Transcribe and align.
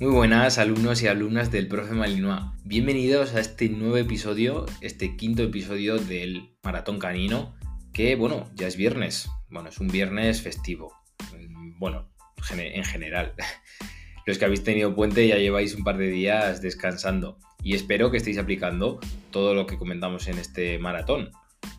Muy 0.00 0.10
buenas 0.10 0.58
alumnos 0.58 1.02
y 1.02 1.06
alumnas 1.06 1.52
del 1.52 1.68
profe 1.68 1.94
Malinois. 1.94 2.42
Bienvenidos 2.64 3.32
a 3.36 3.40
este 3.40 3.68
nuevo 3.68 3.96
episodio, 3.96 4.66
este 4.80 5.16
quinto 5.16 5.44
episodio 5.44 5.98
del 5.98 6.50
Maratón 6.64 6.98
Canino, 6.98 7.54
que 7.92 8.16
bueno, 8.16 8.50
ya 8.56 8.66
es 8.66 8.76
viernes. 8.76 9.30
Bueno, 9.50 9.68
es 9.68 9.78
un 9.78 9.86
viernes 9.86 10.42
festivo. 10.42 10.92
Mm, 11.32 11.78
bueno, 11.78 12.10
en 12.58 12.82
general. 12.82 13.34
Los 14.26 14.36
que 14.36 14.44
habéis 14.44 14.64
tenido 14.64 14.96
puente 14.96 15.28
ya 15.28 15.36
lleváis 15.36 15.76
un 15.76 15.84
par 15.84 15.96
de 15.96 16.08
días 16.08 16.60
descansando 16.60 17.38
y 17.62 17.76
espero 17.76 18.10
que 18.10 18.16
estéis 18.16 18.38
aplicando 18.38 18.98
todo 19.30 19.54
lo 19.54 19.64
que 19.66 19.78
comentamos 19.78 20.26
en 20.26 20.38
este 20.38 20.80
maratón. 20.80 21.30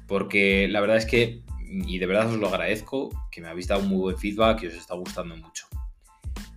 Porque 0.08 0.70
la 0.70 0.80
verdad 0.80 0.96
es 0.96 1.06
que, 1.06 1.44
y 1.68 1.98
de 1.98 2.06
verdad 2.06 2.32
os 2.32 2.40
lo 2.40 2.48
agradezco, 2.48 3.10
que 3.30 3.42
me 3.42 3.50
habéis 3.50 3.68
dado 3.68 3.82
un 3.82 3.90
muy 3.90 3.98
buen 3.98 4.18
feedback 4.18 4.64
y 4.64 4.68
os 4.68 4.76
está 4.76 4.96
gustando 4.96 5.36
mucho. 5.36 5.68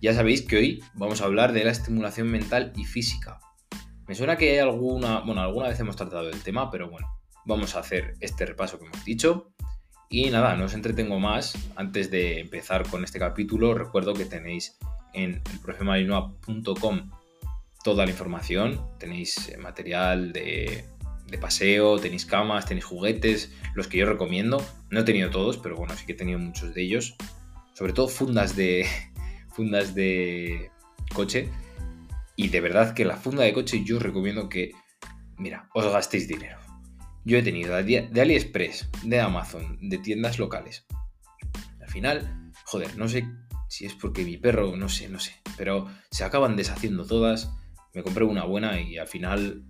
Ya 0.01 0.13
sabéis 0.13 0.43
que 0.43 0.55
hoy 0.55 0.83
vamos 0.93 1.19
a 1.19 1.25
hablar 1.25 1.51
de 1.51 1.65
la 1.65 1.71
estimulación 1.71 2.31
mental 2.31 2.71
y 2.77 2.85
física. 2.85 3.41
Me 4.07 4.15
suena 4.15 4.37
que 4.37 4.51
hay 4.51 4.57
alguna, 4.59 5.19
bueno, 5.19 5.41
alguna 5.41 5.67
vez 5.67 5.79
hemos 5.81 5.97
tratado 5.97 6.29
el 6.29 6.41
tema, 6.41 6.71
pero 6.71 6.89
bueno, 6.89 7.07
vamos 7.45 7.75
a 7.75 7.79
hacer 7.79 8.15
este 8.21 8.45
repaso 8.45 8.79
que 8.79 8.85
hemos 8.85 9.03
dicho. 9.03 9.51
Y 10.09 10.29
nada, 10.29 10.55
no 10.55 10.65
os 10.65 10.73
entretengo 10.73 11.19
más. 11.19 11.53
Antes 11.75 12.09
de 12.09 12.39
empezar 12.39 12.87
con 12.89 13.03
este 13.03 13.19
capítulo, 13.19 13.73
recuerdo 13.73 14.13
que 14.13 14.23
tenéis 14.23 14.77
en 15.13 15.41
elprofemalinoa.com 15.51 17.11
toda 17.83 18.05
la 18.05 18.11
información. 18.11 18.79
Tenéis 18.99 19.49
eh, 19.49 19.57
material 19.57 20.31
de, 20.31 20.85
de, 21.27 21.37
paseo, 21.37 21.99
tenéis 21.99 22.25
camas, 22.25 22.65
tenéis 22.65 22.85
juguetes, 22.85 23.53
los 23.75 23.87
que 23.87 23.97
yo 23.97 24.05
recomiendo. 24.05 24.65
No 24.89 25.01
he 25.01 25.03
tenido 25.03 25.29
todos, 25.29 25.57
pero 25.57 25.75
bueno, 25.75 25.93
sí 25.97 26.05
que 26.05 26.13
he 26.13 26.15
tenido 26.15 26.39
muchos 26.39 26.73
de 26.73 26.83
ellos. 26.83 27.15
Sobre 27.73 27.93
todo 27.93 28.07
fundas 28.07 28.55
de, 28.55 28.87
fundas 29.59 29.93
de 29.93 30.71
coche. 31.13 31.49
Y 32.37 32.47
de 32.47 32.61
verdad 32.61 32.93
que 32.93 33.03
la 33.03 33.17
funda 33.17 33.43
de 33.43 33.51
coche 33.51 33.83
yo 33.83 33.99
recomiendo 33.99 34.47
que, 34.47 34.71
mira, 35.37 35.67
os 35.73 35.85
gastéis 35.91 36.29
dinero. 36.29 36.57
Yo 37.25 37.37
he 37.37 37.43
tenido 37.43 37.75
de 37.75 38.21
AliExpress, 38.21 38.89
de 39.03 39.19
Amazon, 39.19 39.77
de 39.81 39.97
tiendas 39.97 40.39
locales. 40.39 40.85
Al 41.81 41.89
final, 41.89 42.51
joder, 42.63 42.97
no 42.97 43.09
sé 43.09 43.27
si 43.67 43.85
es 43.85 43.95
porque 43.95 44.23
mi 44.23 44.37
perro, 44.37 44.77
no 44.77 44.87
sé, 44.87 45.09
no 45.09 45.19
sé, 45.19 45.33
pero 45.57 45.89
se 46.09 46.23
acaban 46.23 46.55
deshaciendo 46.55 47.05
todas. 47.05 47.51
Me 47.93 48.01
compré 48.01 48.23
una 48.23 48.45
buena 48.45 48.79
y 48.79 48.97
al 48.97 49.07
final, 49.07 49.65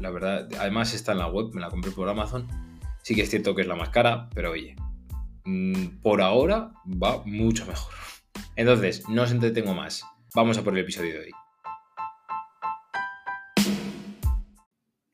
la 0.00 0.08
verdad, 0.08 0.48
además 0.58 0.94
está 0.94 1.12
en 1.12 1.18
la 1.18 1.26
web, 1.26 1.50
me 1.52 1.60
la 1.60 1.68
compré 1.68 1.90
por 1.90 2.08
Amazon. 2.08 2.48
Sí 3.02 3.14
que 3.14 3.20
es 3.20 3.28
cierto 3.28 3.54
que 3.54 3.60
es 3.60 3.68
la 3.68 3.76
más 3.76 3.90
cara, 3.90 4.30
pero 4.34 4.52
oye, 4.52 4.74
mm, 5.44 6.00
por 6.00 6.22
ahora 6.22 6.72
va 6.86 7.22
mucho 7.26 7.66
mejor. 7.66 7.92
Entonces, 8.56 9.08
no 9.08 9.22
os 9.22 9.32
entretengo 9.32 9.74
más. 9.74 10.04
Vamos 10.32 10.56
a 10.58 10.62
por 10.62 10.74
el 10.74 10.84
episodio 10.84 11.14
de 11.14 11.18
hoy. 11.18 11.30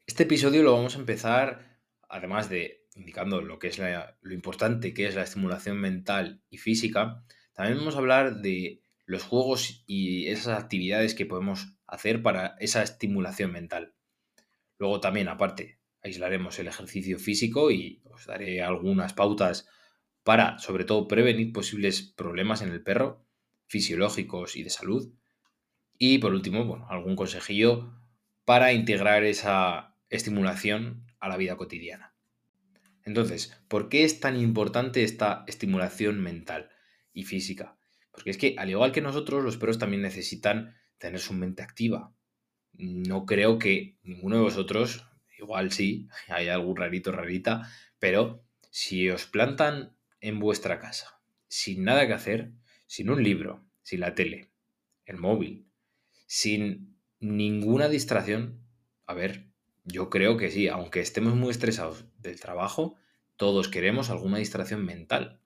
Este 0.06 0.24
episodio 0.24 0.62
lo 0.62 0.74
vamos 0.74 0.96
a 0.96 0.98
empezar, 0.98 1.80
además 2.06 2.50
de 2.50 2.86
indicando 2.94 3.40
lo 3.40 3.58
que 3.58 3.68
es 3.68 3.78
lo 3.78 4.34
importante 4.34 4.92
que 4.92 5.06
es 5.06 5.14
la 5.14 5.22
estimulación 5.22 5.80
mental 5.80 6.42
y 6.50 6.58
física, 6.58 7.24
también 7.54 7.78
vamos 7.78 7.94
a 7.94 8.00
hablar 8.00 8.42
de 8.42 8.82
los 9.06 9.22
juegos 9.22 9.84
y 9.86 10.26
esas 10.26 10.62
actividades 10.62 11.14
que 11.14 11.24
podemos 11.24 11.78
hacer 11.86 12.22
para 12.22 12.56
esa 12.58 12.82
estimulación 12.82 13.52
mental. 13.52 13.94
Luego 14.76 15.00
también, 15.00 15.28
aparte, 15.28 15.80
aislaremos 16.02 16.58
el 16.58 16.68
ejercicio 16.68 17.18
físico 17.18 17.70
y 17.70 18.02
os 18.04 18.26
daré 18.26 18.60
algunas 18.60 19.14
pautas 19.14 19.66
para, 20.24 20.58
sobre 20.58 20.84
todo, 20.84 21.08
prevenir 21.08 21.54
posibles 21.54 22.02
problemas 22.02 22.60
en 22.60 22.68
el 22.68 22.82
perro 22.82 23.29
fisiológicos 23.70 24.56
y 24.56 24.64
de 24.64 24.70
salud. 24.70 25.14
Y 25.96 26.18
por 26.18 26.34
último, 26.34 26.64
bueno, 26.64 26.86
algún 26.90 27.14
consejillo 27.14 27.94
para 28.44 28.72
integrar 28.72 29.22
esa 29.22 29.94
estimulación 30.08 31.06
a 31.20 31.28
la 31.28 31.36
vida 31.36 31.56
cotidiana. 31.56 32.12
Entonces, 33.04 33.56
¿por 33.68 33.88
qué 33.88 34.02
es 34.02 34.18
tan 34.18 34.36
importante 34.36 35.04
esta 35.04 35.44
estimulación 35.46 36.20
mental 36.20 36.70
y 37.12 37.22
física? 37.22 37.76
Porque 38.10 38.30
es 38.30 38.38
que, 38.38 38.56
al 38.58 38.70
igual 38.70 38.90
que 38.90 39.02
nosotros, 39.02 39.44
los 39.44 39.56
perros 39.56 39.78
también 39.78 40.02
necesitan 40.02 40.76
tener 40.98 41.20
su 41.20 41.32
mente 41.32 41.62
activa. 41.62 42.12
No 42.72 43.24
creo 43.24 43.60
que 43.60 43.98
ninguno 44.02 44.36
de 44.36 44.42
vosotros, 44.42 45.06
igual 45.38 45.70
sí, 45.70 46.08
hay 46.28 46.48
algún 46.48 46.76
rarito, 46.76 47.12
rarita, 47.12 47.70
pero 48.00 48.44
si 48.70 49.08
os 49.10 49.26
plantan 49.26 49.96
en 50.20 50.40
vuestra 50.40 50.80
casa 50.80 51.20
sin 51.46 51.84
nada 51.84 52.06
que 52.06 52.12
hacer, 52.14 52.52
sin 52.90 53.08
un 53.08 53.22
libro, 53.22 53.64
sin 53.82 54.00
la 54.00 54.16
tele, 54.16 54.50
el 55.04 55.16
móvil, 55.16 55.70
sin 56.26 56.98
ninguna 57.20 57.88
distracción, 57.88 58.66
a 59.06 59.14
ver, 59.14 59.46
yo 59.84 60.10
creo 60.10 60.36
que 60.36 60.50
sí, 60.50 60.66
aunque 60.66 60.98
estemos 60.98 61.36
muy 61.36 61.50
estresados 61.50 62.06
del 62.18 62.40
trabajo, 62.40 62.96
todos 63.36 63.68
queremos 63.68 64.10
alguna 64.10 64.38
distracción 64.38 64.84
mental. 64.84 65.40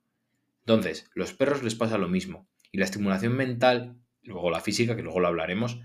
Entonces, 0.60 1.10
los 1.12 1.34
perros 1.34 1.62
les 1.62 1.74
pasa 1.74 1.98
lo 1.98 2.08
mismo. 2.08 2.48
Y 2.72 2.78
la 2.78 2.86
estimulación 2.86 3.36
mental, 3.36 4.00
luego 4.22 4.50
la 4.50 4.60
física, 4.60 4.96
que 4.96 5.02
luego 5.02 5.20
lo 5.20 5.28
hablaremos, 5.28 5.80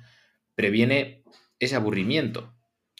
previene 0.56 1.26
ese 1.60 1.76
aburrimiento, 1.76 2.56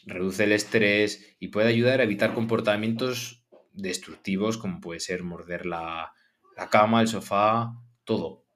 reduce 0.06 0.44
el 0.44 0.52
estrés 0.52 1.34
y 1.40 1.48
puede 1.48 1.70
ayudar 1.70 2.02
a 2.02 2.04
evitar 2.04 2.34
comportamientos 2.34 3.46
destructivos 3.72 4.58
como 4.58 4.82
puede 4.82 5.00
ser 5.00 5.24
morder 5.24 5.66
la, 5.66 6.12
la 6.58 6.70
cama, 6.70 7.00
el 7.00 7.08
sofá, 7.08 7.72
todo. 8.04 8.49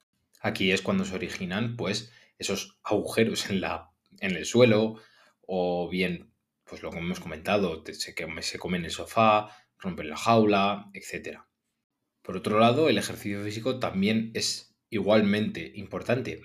Aquí 0.44 0.74
es 0.74 0.82
cuando 0.82 1.06
se 1.06 1.16
originan, 1.16 1.78
pues, 1.78 2.12
esos 2.38 2.78
agujeros 2.84 3.50
en, 3.50 3.62
la, 3.62 3.92
en 4.20 4.36
el 4.36 4.46
suelo, 4.46 4.98
o 5.40 5.90
bien, 5.90 6.34
pues 6.66 6.84
lo 6.84 6.92
que 6.92 6.98
hemos 6.98 7.22
comentado, 7.22 7.82
se, 7.86 8.14
se 8.14 8.60
comen 8.60 8.84
el 8.84 8.92
sofá, 8.92 9.56
rompen 9.80 10.10
la 10.10 10.18
jaula, 10.18 10.92
etc. 10.94 11.40
Por 12.22 12.36
otro 12.36 12.60
lado, 12.60 12.90
el 12.90 12.98
ejercicio 12.98 13.42
físico 13.42 13.80
también 13.80 14.32
es 14.34 14.76
igualmente 14.90 15.72
importante. 15.76 16.42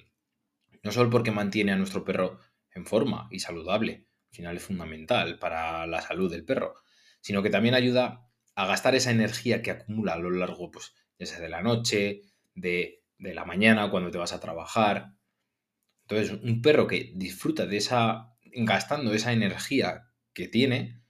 No 0.84 0.92
solo 0.92 1.10
porque 1.10 1.32
mantiene 1.32 1.72
a 1.72 1.76
nuestro 1.76 2.04
perro 2.04 2.38
en 2.70 2.86
forma 2.86 3.26
y 3.32 3.40
saludable, 3.40 4.06
al 4.30 4.36
final 4.36 4.56
es 4.56 4.62
fundamental 4.62 5.40
para 5.40 5.88
la 5.88 6.02
salud 6.02 6.30
del 6.30 6.44
perro, 6.44 6.76
sino 7.20 7.42
que 7.42 7.50
también 7.50 7.74
ayuda 7.74 8.30
a 8.54 8.66
gastar 8.66 8.94
esa 8.94 9.10
energía 9.10 9.60
que 9.60 9.72
acumula 9.72 10.12
a 10.12 10.18
lo 10.18 10.30
largo, 10.30 10.70
pues, 10.70 10.94
ya 11.18 11.26
sea 11.26 11.40
de 11.40 11.48
la 11.48 11.62
noche, 11.62 12.22
de 12.54 12.97
de 13.18 13.34
la 13.34 13.44
mañana 13.44 13.90
cuando 13.90 14.10
te 14.10 14.18
vas 14.18 14.32
a 14.32 14.40
trabajar. 14.40 15.12
Entonces, 16.02 16.38
un 16.42 16.62
perro 16.62 16.86
que 16.86 17.12
disfruta 17.14 17.66
de 17.66 17.76
esa, 17.76 18.34
gastando 18.54 19.12
esa 19.12 19.32
energía 19.32 20.08
que 20.32 20.48
tiene, 20.48 21.02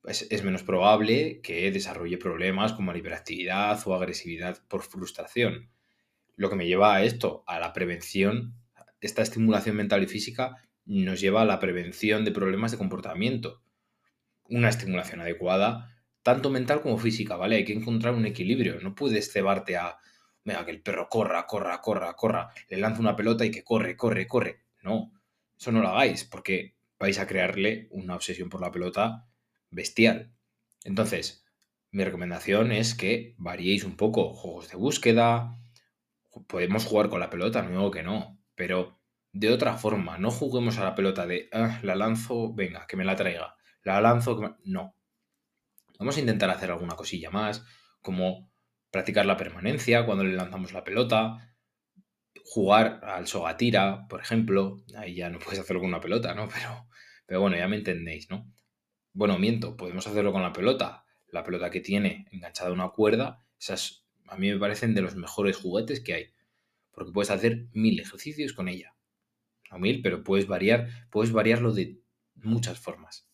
pues 0.00 0.26
es 0.30 0.42
menos 0.42 0.62
probable 0.62 1.40
que 1.42 1.70
desarrolle 1.70 2.18
problemas 2.18 2.72
como 2.72 2.94
hiperactividad 2.94 3.80
o 3.86 3.94
agresividad 3.94 4.58
por 4.68 4.82
frustración. 4.82 5.70
Lo 6.36 6.48
que 6.48 6.56
me 6.56 6.66
lleva 6.66 6.94
a 6.94 7.04
esto, 7.04 7.44
a 7.46 7.60
la 7.60 7.72
prevención, 7.72 8.54
esta 9.00 9.22
estimulación 9.22 9.76
mental 9.76 10.02
y 10.02 10.06
física 10.06 10.56
nos 10.86 11.20
lleva 11.20 11.42
a 11.42 11.44
la 11.44 11.58
prevención 11.58 12.24
de 12.24 12.32
problemas 12.32 12.72
de 12.72 12.78
comportamiento. 12.78 13.62
Una 14.48 14.70
estimulación 14.70 15.20
adecuada, 15.20 15.94
tanto 16.22 16.50
mental 16.50 16.80
como 16.80 16.98
física, 16.98 17.36
¿vale? 17.36 17.56
Hay 17.56 17.64
que 17.64 17.74
encontrar 17.74 18.14
un 18.14 18.26
equilibrio. 18.26 18.80
No 18.80 18.94
puedes 18.94 19.32
cebarte 19.32 19.76
a 19.76 19.98
venga, 20.44 20.64
que 20.64 20.70
el 20.70 20.82
perro 20.82 21.08
corra, 21.08 21.46
corra, 21.46 21.80
corra, 21.80 22.14
corra, 22.14 22.50
le 22.68 22.78
lanza 22.78 23.00
una 23.00 23.16
pelota 23.16 23.44
y 23.44 23.50
que 23.50 23.64
corre, 23.64 23.96
corre, 23.96 24.26
corre. 24.26 24.64
No, 24.82 25.12
eso 25.58 25.72
no 25.72 25.80
lo 25.80 25.88
hagáis 25.88 26.24
porque 26.24 26.76
vais 26.98 27.18
a 27.18 27.26
crearle 27.26 27.88
una 27.90 28.14
obsesión 28.14 28.48
por 28.48 28.60
la 28.60 28.70
pelota 28.70 29.26
bestial. 29.70 30.32
Entonces, 30.84 31.44
mi 31.90 32.04
recomendación 32.04 32.72
es 32.72 32.94
que 32.94 33.34
variéis 33.38 33.84
un 33.84 33.96
poco 33.96 34.34
juegos 34.34 34.70
de 34.70 34.76
búsqueda. 34.76 35.58
Podemos 36.46 36.84
jugar 36.84 37.08
con 37.08 37.20
la 37.20 37.30
pelota, 37.30 37.62
no 37.62 37.70
digo 37.70 37.90
que 37.90 38.02
no, 38.02 38.38
pero 38.54 39.00
de 39.32 39.52
otra 39.52 39.76
forma, 39.76 40.18
no 40.18 40.30
juguemos 40.30 40.78
a 40.78 40.84
la 40.84 40.94
pelota 40.94 41.26
de 41.26 41.48
ah, 41.52 41.78
la 41.82 41.94
lanzo, 41.94 42.52
venga, 42.52 42.86
que 42.86 42.96
me 42.96 43.04
la 43.04 43.16
traiga. 43.16 43.56
La 43.82 44.00
lanzo, 44.00 44.38
que 44.38 44.50
no. 44.64 44.94
Vamos 45.98 46.16
a 46.16 46.20
intentar 46.20 46.50
hacer 46.50 46.70
alguna 46.70 46.96
cosilla 46.96 47.30
más, 47.30 47.64
como 48.02 48.49
practicar 48.90 49.26
la 49.26 49.36
permanencia 49.36 50.04
cuando 50.04 50.24
le 50.24 50.34
lanzamos 50.34 50.72
la 50.72 50.84
pelota, 50.84 51.54
jugar 52.44 53.00
al 53.04 53.26
sogatira, 53.26 54.06
por 54.08 54.20
ejemplo, 54.20 54.82
ahí 54.96 55.14
ya 55.14 55.30
no 55.30 55.38
puedes 55.44 55.60
hacerlo 55.60 55.80
con 55.80 55.88
una 55.88 56.00
pelota, 56.00 56.34
¿no? 56.34 56.48
Pero, 56.48 56.88
pero 57.26 57.40
bueno, 57.40 57.56
ya 57.56 57.68
me 57.68 57.76
entendéis, 57.76 58.30
¿no? 58.30 58.52
Bueno, 59.12 59.38
miento, 59.38 59.76
podemos 59.76 60.06
hacerlo 60.06 60.32
con 60.32 60.42
la 60.42 60.52
pelota. 60.52 61.04
La 61.28 61.44
pelota 61.44 61.70
que 61.70 61.80
tiene 61.80 62.26
enganchada 62.32 62.70
a 62.70 62.72
una 62.72 62.88
cuerda, 62.90 63.44
esas 63.58 64.04
a 64.26 64.36
mí 64.36 64.50
me 64.50 64.58
parecen 64.58 64.94
de 64.94 65.02
los 65.02 65.16
mejores 65.16 65.56
juguetes 65.56 66.00
que 66.00 66.14
hay, 66.14 66.34
porque 66.92 67.12
puedes 67.12 67.30
hacer 67.30 67.66
mil 67.72 67.98
ejercicios 67.98 68.52
con 68.52 68.68
ella. 68.68 68.94
No 69.70 69.78
mil, 69.78 70.02
pero 70.02 70.24
puedes 70.24 70.46
variar, 70.46 70.88
puedes 71.10 71.32
variarlo 71.32 71.72
de 71.72 72.00
muchas 72.34 72.78
formas. 72.78 73.28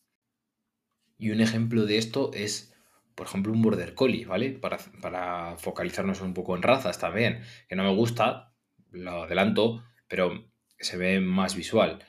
Y 1.18 1.30
un 1.30 1.40
ejemplo 1.40 1.86
de 1.86 1.98
esto 1.98 2.30
es 2.34 2.74
por 3.16 3.26
ejemplo, 3.26 3.52
un 3.52 3.62
border 3.62 3.94
collie, 3.94 4.26
¿vale? 4.26 4.50
Para, 4.50 5.56
focalizarnos 5.56 6.20
un 6.20 6.34
poco 6.34 6.54
en 6.54 6.62
razas 6.62 6.98
también, 6.98 7.40
que 7.66 7.74
no 7.74 7.82
me 7.82 7.94
gusta, 7.94 8.52
lo 8.90 9.24
adelanto, 9.24 9.82
pero 10.06 10.52
se 10.78 10.98
ve 10.98 11.18
más 11.20 11.56
visual. 11.56 12.04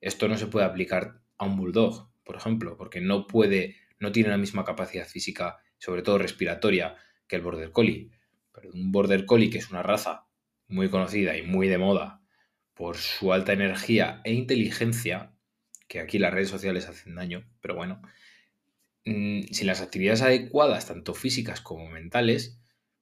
Esto 0.00 0.28
no 0.28 0.38
se 0.38 0.46
puede 0.46 0.64
aplicar 0.64 1.20
a 1.36 1.46
un 1.46 1.56
bulldog, 1.56 2.12
por 2.22 2.36
ejemplo, 2.36 2.76
porque 2.76 3.00
no 3.00 3.26
puede, 3.26 3.76
no 3.98 4.12
tiene 4.12 4.30
la 4.30 4.38
misma 4.38 4.64
capacidad 4.64 5.06
física, 5.06 5.58
sobre 5.78 6.02
todo 6.02 6.18
respiratoria, 6.18 6.96
que 7.26 7.36
el 7.36 7.42
border 7.42 7.72
collie. 7.72 8.10
Pero 8.52 8.70
un 8.72 8.92
border 8.92 9.26
collie, 9.26 9.50
que 9.50 9.58
es 9.58 9.70
una 9.70 9.82
raza 9.82 10.28
muy 10.68 10.88
conocida 10.88 11.36
y 11.36 11.42
muy 11.42 11.66
de 11.66 11.78
moda 11.78 12.22
por 12.72 12.96
su 12.96 13.32
alta 13.32 13.52
energía 13.52 14.20
e 14.22 14.32
inteligencia, 14.32 15.34
que 15.88 15.98
aquí 15.98 16.20
las 16.20 16.32
redes 16.32 16.50
sociales 16.50 16.88
hacen 16.88 17.16
daño, 17.16 17.50
pero 17.60 17.74
bueno, 17.74 18.00
mm, 19.04 19.42
sin 19.52 19.66
las 19.66 19.80
actividades 19.80 20.22
adecuadas, 20.22 20.86
tanto 20.86 21.14
físicas 21.14 21.60
como 21.60 21.88
mentales, 21.88 22.60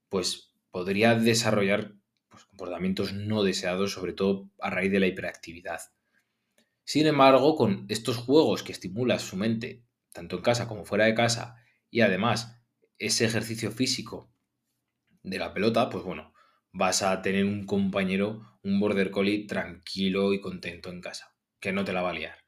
pues 0.09 0.55
podría 0.71 1.15
desarrollar 1.15 1.95
pues, 2.29 2.45
comportamientos 2.45 3.13
no 3.13 3.43
deseados, 3.43 3.93
sobre 3.93 4.13
todo 4.13 4.51
a 4.61 4.71
raíz 4.71 4.93
de 4.93 5.01
la 5.01 5.07
hiperactividad. 5.07 5.81
Sin 6.85 7.07
embargo, 7.07 7.57
con 7.57 7.87
estos 7.89 8.17
juegos 8.17 8.63
que 8.63 8.73
estimulas 8.73 9.23
su 9.23 9.37
mente, 9.37 9.85
tanto 10.13 10.37
en 10.37 10.43
casa 10.43 10.67
como 10.67 10.85
fuera 10.85 11.05
de 11.05 11.15
casa, 11.15 11.57
y 11.91 12.01
además 12.01 12.61
ese 12.99 13.25
ejercicio 13.25 13.71
físico 13.71 14.33
de 15.23 15.39
la 15.39 15.53
pelota, 15.55 15.89
pues 15.91 16.05
bueno, 16.05 16.33
vas 16.73 17.03
a 17.03 17.21
tener 17.23 17.45
un 17.45 17.65
compañero, 17.65 18.59
un 18.63 18.81
border 18.81 19.11
collie 19.11 19.47
tranquilo 19.47 20.33
y 20.33 20.41
contento 20.41 20.91
en 20.91 21.01
casa, 21.01 21.35
que 21.61 21.73
no 21.73 21.85
te 21.85 21.93
la 21.93 22.03
va 22.03 22.11
a 22.11 22.15
liar. 22.15 22.39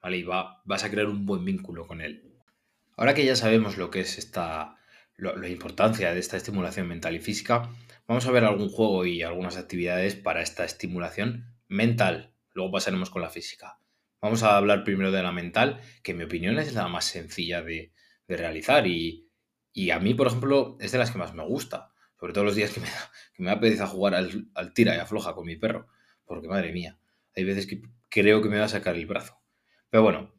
¿Vale? 0.00 0.18
Y 0.18 0.22
va, 0.22 0.62
vas 0.64 0.84
a 0.84 0.90
crear 0.90 1.06
un 1.06 1.26
buen 1.26 1.44
vínculo 1.44 1.86
con 1.86 2.00
él. 2.00 2.31
Ahora 2.96 3.14
que 3.14 3.24
ya 3.24 3.36
sabemos 3.36 3.78
lo 3.78 3.90
que 3.90 4.00
es 4.00 4.18
esta, 4.18 4.76
la 5.16 5.48
importancia 5.48 6.12
de 6.12 6.20
esta 6.20 6.36
estimulación 6.36 6.88
mental 6.88 7.14
y 7.14 7.20
física, 7.20 7.70
vamos 8.06 8.26
a 8.26 8.30
ver 8.30 8.44
algún 8.44 8.68
juego 8.68 9.06
y 9.06 9.22
algunas 9.22 9.56
actividades 9.56 10.14
para 10.14 10.42
esta 10.42 10.64
estimulación 10.64 11.54
mental. 11.68 12.34
Luego 12.52 12.72
pasaremos 12.72 13.10
con 13.10 13.22
la 13.22 13.30
física. 13.30 13.78
Vamos 14.20 14.42
a 14.42 14.56
hablar 14.56 14.84
primero 14.84 15.10
de 15.10 15.22
la 15.22 15.32
mental, 15.32 15.80
que 16.02 16.12
en 16.12 16.18
mi 16.18 16.24
opinión 16.24 16.58
es 16.58 16.74
la 16.74 16.86
más 16.86 17.06
sencilla 17.06 17.62
de, 17.62 17.92
de 18.28 18.36
realizar 18.36 18.86
y, 18.86 19.28
y 19.72 19.90
a 19.90 19.98
mí, 19.98 20.14
por 20.14 20.26
ejemplo, 20.26 20.76
es 20.80 20.92
de 20.92 20.98
las 20.98 21.10
que 21.10 21.18
más 21.18 21.34
me 21.34 21.44
gusta. 21.44 21.92
Sobre 22.20 22.32
todo 22.32 22.44
los 22.44 22.54
días 22.54 22.70
que 22.70 22.80
me 22.80 22.86
da, 22.86 23.10
que 23.34 23.42
me 23.42 23.50
apetece 23.50 23.84
jugar 23.86 24.14
al, 24.14 24.48
al, 24.54 24.74
tira 24.74 24.94
y 24.94 24.98
afloja 24.98 25.34
con 25.34 25.46
mi 25.46 25.56
perro. 25.56 25.88
Porque 26.24 26.46
madre 26.46 26.72
mía, 26.72 26.98
hay 27.34 27.44
veces 27.44 27.66
que 27.66 27.82
creo 28.08 28.42
que 28.42 28.48
me 28.48 28.58
va 28.58 28.66
a 28.66 28.68
sacar 28.68 28.94
el 28.94 29.06
brazo. 29.06 29.40
Pero 29.90 30.04
bueno, 30.04 30.34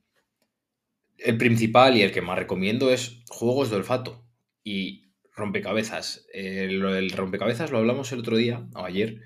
el 1.17 1.37
principal 1.37 1.97
y 1.97 2.01
el 2.01 2.11
que 2.11 2.21
más 2.21 2.37
recomiendo 2.37 2.91
es 2.91 3.23
juegos 3.29 3.69
de 3.69 3.77
olfato 3.77 4.25
y 4.63 5.11
rompecabezas. 5.35 6.27
El, 6.33 6.83
el 6.83 7.11
rompecabezas 7.11 7.71
lo 7.71 7.77
hablamos 7.77 8.11
el 8.11 8.19
otro 8.19 8.37
día 8.37 8.67
o 8.75 8.85
ayer. 8.85 9.21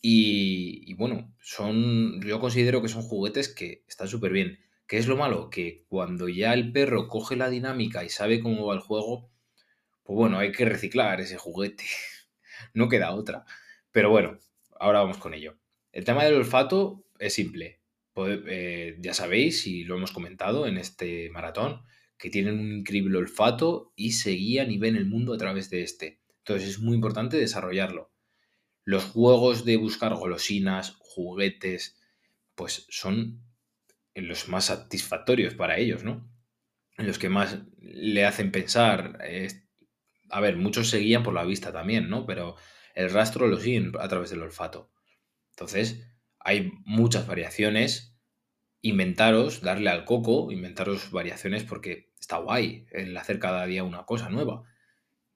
Y, 0.00 0.82
y 0.90 0.94
bueno, 0.94 1.32
son. 1.40 2.20
Yo 2.22 2.40
considero 2.40 2.82
que 2.82 2.88
son 2.88 3.02
juguetes 3.02 3.48
que 3.48 3.84
están 3.86 4.08
súper 4.08 4.32
bien. 4.32 4.58
¿Qué 4.86 4.98
es 4.98 5.06
lo 5.06 5.16
malo? 5.16 5.48
Que 5.48 5.84
cuando 5.88 6.28
ya 6.28 6.52
el 6.54 6.72
perro 6.72 7.08
coge 7.08 7.36
la 7.36 7.48
dinámica 7.48 8.04
y 8.04 8.08
sabe 8.08 8.40
cómo 8.40 8.66
va 8.66 8.74
el 8.74 8.80
juego, 8.80 9.30
pues 10.02 10.16
bueno, 10.16 10.38
hay 10.38 10.52
que 10.52 10.64
reciclar 10.64 11.20
ese 11.20 11.36
juguete. 11.38 11.84
no 12.74 12.88
queda 12.88 13.12
otra. 13.12 13.44
Pero 13.92 14.10
bueno, 14.10 14.38
ahora 14.80 15.00
vamos 15.00 15.18
con 15.18 15.34
ello. 15.34 15.56
El 15.92 16.04
tema 16.04 16.24
del 16.24 16.34
olfato 16.34 17.04
es 17.18 17.34
simple. 17.34 17.81
Eh, 18.16 18.96
ya 19.00 19.14
sabéis, 19.14 19.66
y 19.66 19.84
lo 19.84 19.96
hemos 19.96 20.12
comentado 20.12 20.66
en 20.66 20.76
este 20.76 21.30
maratón, 21.30 21.82
que 22.18 22.30
tienen 22.30 22.58
un 22.58 22.72
increíble 22.72 23.18
olfato 23.18 23.92
y 23.96 24.12
se 24.12 24.30
guían 24.30 24.70
y 24.70 24.78
ven 24.78 24.96
el 24.96 25.06
mundo 25.06 25.34
a 25.34 25.38
través 25.38 25.70
de 25.70 25.82
este. 25.82 26.20
Entonces 26.38 26.68
es 26.68 26.78
muy 26.78 26.94
importante 26.94 27.36
desarrollarlo. 27.36 28.12
Los 28.84 29.04
juegos 29.04 29.64
de 29.64 29.76
buscar 29.76 30.14
golosinas, 30.14 30.96
juguetes, 30.98 32.00
pues 32.54 32.86
son 32.90 33.42
los 34.14 34.48
más 34.48 34.66
satisfactorios 34.66 35.54
para 35.54 35.78
ellos, 35.78 36.04
¿no? 36.04 36.30
Los 36.98 37.18
que 37.18 37.28
más 37.28 37.58
le 37.80 38.24
hacen 38.24 38.52
pensar, 38.52 39.18
a 40.28 40.40
ver, 40.40 40.56
muchos 40.56 40.90
se 40.90 40.98
guían 40.98 41.22
por 41.22 41.34
la 41.34 41.44
vista 41.44 41.72
también, 41.72 42.10
¿no? 42.10 42.26
Pero 42.26 42.56
el 42.94 43.10
rastro 43.10 43.46
lo 43.46 43.58
siguen 43.58 43.92
a 43.98 44.08
través 44.08 44.30
del 44.30 44.42
olfato. 44.42 44.92
Entonces, 45.50 46.06
hay 46.44 46.72
muchas 46.84 47.26
variaciones. 47.26 48.16
Inventaros, 48.80 49.60
darle 49.60 49.90
al 49.90 50.04
coco, 50.04 50.50
inventaros 50.50 51.10
variaciones 51.10 51.64
porque 51.64 52.10
está 52.18 52.38
guay 52.38 52.86
el 52.90 53.16
hacer 53.16 53.38
cada 53.38 53.64
día 53.66 53.84
una 53.84 54.04
cosa 54.04 54.28
nueva. 54.28 54.64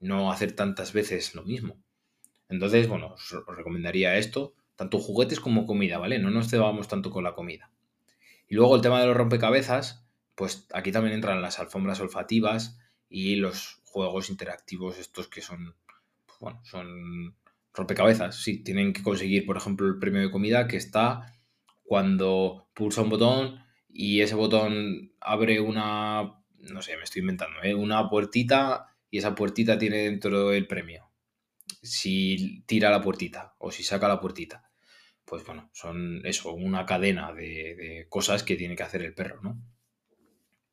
No 0.00 0.32
hacer 0.32 0.53
tantas 0.53 0.93
veces 0.93 1.35
lo 1.35 1.44
mismo. 1.44 1.79
Entonces, 2.49 2.88
bueno, 2.88 3.14
os, 3.14 3.35
recomendaría 3.47 4.17
esto, 4.17 4.55
tanto 4.76 4.99
juguetes 4.99 5.41
como 5.41 5.67
comida, 5.67 5.99
¿vale? 5.99 6.19
No 6.19 6.31
nos 6.31 6.49
cebamos 6.49 6.88
tanto 6.88 7.11
con 7.11 7.25
la 7.25 7.35
comida. 7.35 7.70
Y 8.49 8.55
luego 8.55 8.76
el 8.76 8.82
tema 8.82 9.00
de 9.00 9.06
los 9.06 9.17
rompecabezas, 9.17 10.06
pues 10.35 10.67
aquí 10.73 10.93
también 10.93 11.14
entran 11.14 11.43
las 11.43 11.58
alfombras 11.58 12.00
olfativas 12.00 12.79
y 13.08 13.37
los 13.37 13.81
juegos 13.85 14.31
interactivos 14.31 14.99
estos 14.99 15.29
que 15.29 15.41
son, 15.41 15.75
pues 16.26 16.38
bueno, 16.38 16.61
son 16.64 17.37
rompecabezas, 17.76 18.43
sí, 18.43 18.62
tienen 18.64 18.93
que 18.93 19.02
conseguir, 19.02 19.46
por 19.46 19.56
ejemplo, 19.56 19.87
el 19.87 19.99
premio 19.99 20.23
de 20.23 20.31
comida 20.31 20.67
que 20.67 20.76
está 20.76 21.34
cuando 21.84 22.69
pulsa 22.75 23.02
un 23.02 23.11
botón 23.11 23.62
y 23.88 24.23
ese 24.23 24.34
botón 24.34 25.12
abre 25.20 25.61
una, 25.61 26.40
no 26.58 26.82
sé, 26.82 26.96
me 26.96 27.05
estoy 27.05 27.20
inventando, 27.20 27.62
¿eh? 27.62 27.75
una 27.75 28.08
puertita 28.08 28.87
y 29.11 29.19
esa 29.19 29.34
puertita 29.34 29.78
tiene 29.78 29.99
dentro 29.99 30.52
el 30.52 30.67
premio. 30.67 31.11
Si 31.82 32.62
tira 32.67 32.90
la 32.90 33.02
puertita 33.02 33.55
o 33.58 33.70
si 33.70 33.84
saca 33.84 34.08
la 34.08 34.20
puertita. 34.20 34.70
Pues 35.25 35.44
bueno, 35.44 35.70
son 35.72 36.25
eso, 36.25 36.52
una 36.52 36.87
cadena 36.87 37.32
de, 37.32 37.75
de 37.76 38.06
cosas 38.08 38.43
que 38.43 38.56
tiene 38.56 38.76
que 38.76 38.84
hacer 38.84 39.02
el 39.02 39.14
perro, 39.14 39.40
¿no? 39.43 39.61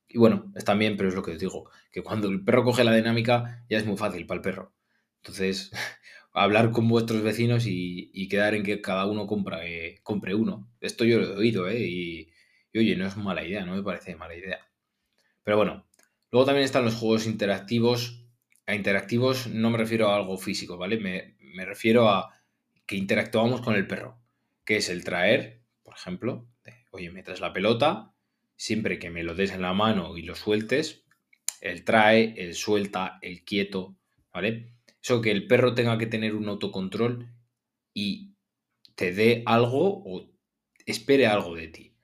Y 0.07 0.19
bueno, 0.19 0.51
están 0.55 0.77
bien, 0.77 0.95
pero 0.95 1.09
es 1.09 1.15
lo 1.15 1.23
que 1.23 1.31
os 1.31 1.39
digo, 1.39 1.69
que 1.91 2.03
cuando 2.03 2.29
el 2.29 2.43
perro 2.43 2.63
coge 2.63 2.83
la 2.83 2.93
dinámica 2.93 3.65
ya 3.67 3.79
es 3.79 3.85
muy 3.85 3.97
fácil 3.97 4.27
para 4.27 4.37
el 4.37 4.43
perro. 4.43 4.73
Entonces, 5.23 5.71
hablar 6.33 6.71
con 6.71 6.87
vuestros 6.87 7.21
vecinos 7.21 7.65
y, 7.67 8.27
quedar 8.27 8.55
en 8.55 8.63
que 8.63 8.81
cada 8.81 9.05
uno 9.05 9.27
eh, 9.61 9.99
compre 10.03 10.35
uno. 10.35 10.71
Esto 10.81 11.05
yo 11.05 11.19
lo 11.19 11.33
he 11.33 11.37
oído, 11.37 11.69
¿eh? 11.69 11.79
Y, 11.79 12.31
oye, 12.75 12.95
no 12.95 13.05
es 13.05 13.15
mala 13.17 13.45
idea, 13.45 13.65
no 13.65 13.75
me 13.75 13.83
parece 13.83 14.15
mala 14.15 14.35
idea. 14.35 14.59
Pero 15.43 15.57
bueno, 15.57 15.87
luego 16.31 16.45
también 16.45 16.65
están 16.65 16.85
los 16.85 16.95
juegos 16.95 17.27
interactivos. 17.27 18.25
A 18.65 18.75
interactivos 18.75 19.47
no 19.47 19.69
me 19.69 19.77
refiero 19.77 20.09
a 20.09 20.15
algo 20.15 20.37
físico, 20.37 20.77
¿vale? 20.77 20.97
Me, 20.97 21.37
me 21.39 21.65
refiero 21.65 22.09
a 22.09 22.33
que 22.85 22.95
interactuamos 22.95 23.61
con 23.61 23.75
el 23.75 23.87
perro, 23.87 24.19
que 24.65 24.77
es 24.77 24.89
el 24.89 25.03
traer, 25.03 25.61
por 25.83 25.95
ejemplo, 25.95 26.47
oye, 26.91 27.11
me 27.11 27.23
traes 27.23 27.41
la 27.41 27.53
pelota, 27.53 28.13
siempre 28.55 28.99
que 28.99 29.09
me 29.09 29.23
lo 29.23 29.35
des 29.35 29.51
en 29.51 29.61
la 29.61 29.73
mano 29.73 30.17
y 30.17 30.23
lo 30.23 30.35
sueltes, 30.35 31.05
el 31.61 31.83
trae, 31.83 32.33
el 32.37 32.55
suelta, 32.55 33.19
el 33.21 33.43
quieto, 33.43 33.97
¿vale? 34.33 34.73
Eso 35.03 35.21
que 35.21 35.31
el 35.31 35.47
perro 35.47 35.73
tenga 35.73 35.97
que 35.97 36.05
tener 36.05 36.33
un 36.33 36.47
autocontrol 36.47 37.29
y 37.93 38.35
te 38.95 39.11
dé 39.11 39.43
algo 39.45 40.01
o 40.05 40.31
espere 40.85 41.27
algo 41.27 41.55
de 41.55 41.67
ti. 41.67 41.97